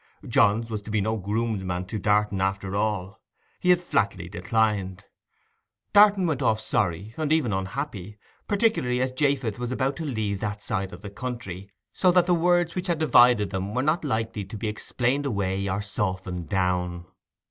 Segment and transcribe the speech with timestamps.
[0.27, 3.21] Johns was to be no groomsman to Darton after all.
[3.59, 5.05] He had flatly declined.
[5.93, 8.17] Darton went off sorry, and even unhappy,
[8.47, 12.33] particularly as Japheth was about to leave that side of the county, so that the
[12.33, 17.05] words which had divided them were not likely to be explained away or softened down.